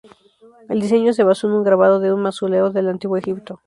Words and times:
El 0.67 0.81
diseño 0.81 1.13
se 1.13 1.23
basó 1.23 1.45
en 1.45 1.53
un 1.53 1.63
grabado 1.63 1.99
de 1.99 2.11
un 2.11 2.23
mausoleo 2.23 2.71
del 2.71 2.89
antiguo 2.89 3.17
Egipto. 3.17 3.59